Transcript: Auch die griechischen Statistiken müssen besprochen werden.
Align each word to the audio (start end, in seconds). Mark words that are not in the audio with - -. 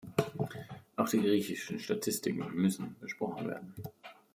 Auch 0.95 1.09
die 1.09 1.21
griechischen 1.21 1.77
Statistiken 1.79 2.51
müssen 2.55 2.95
besprochen 3.01 3.47
werden. 3.47 3.75